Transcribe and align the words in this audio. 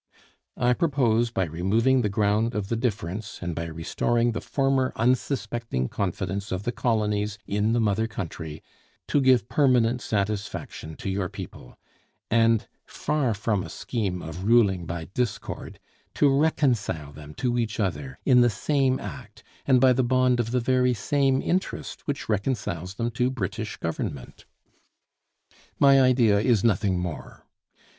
I 0.57 0.73
propose 0.73 1.29
by 1.29 1.45
removing 1.45 2.01
the 2.01 2.09
ground 2.09 2.55
of 2.55 2.69
the 2.69 2.75
difference, 2.75 3.37
and 3.39 3.53
by 3.53 3.65
restoring 3.65 4.31
the 4.31 4.41
former 4.41 4.91
unsuspecting 4.95 5.89
confidence 5.89 6.51
of 6.51 6.63
the 6.63 6.71
colonies 6.71 7.37
in 7.45 7.73
the 7.73 7.79
mother 7.79 8.07
country, 8.07 8.63
to 9.09 9.21
give 9.21 9.47
permanent 9.47 10.01
satisfaction 10.01 10.95
to 10.95 11.09
your 11.11 11.29
people; 11.29 11.77
and 12.31 12.67
(far 12.87 13.35
from 13.35 13.61
a 13.61 13.69
scheme 13.69 14.23
of 14.23 14.43
ruling 14.45 14.87
by 14.87 15.05
discord) 15.13 15.79
to 16.15 16.35
reconcile 16.35 17.11
them 17.13 17.35
to 17.35 17.59
each 17.59 17.79
other 17.79 18.17
in 18.25 18.41
the 18.41 18.49
same 18.49 18.99
act 18.99 19.43
and 19.67 19.79
by 19.79 19.93
the 19.93 20.03
bond 20.03 20.39
of 20.39 20.49
the 20.49 20.59
very 20.59 20.95
same 20.95 21.43
interest 21.43 22.07
which 22.07 22.27
reconciles 22.27 22.95
them 22.95 23.11
to 23.11 23.29
British 23.29 23.77
government. 23.77 24.45
My 25.77 26.01
idea 26.01 26.39
is 26.39 26.63
nothing 26.63 26.97
more. 26.97 27.45